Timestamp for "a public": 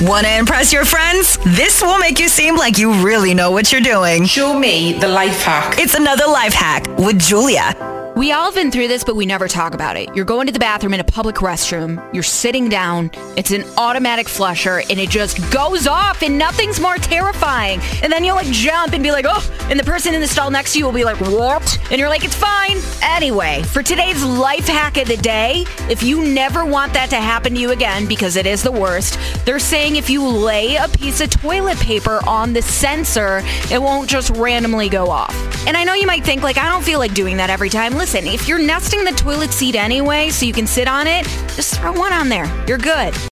10.98-11.36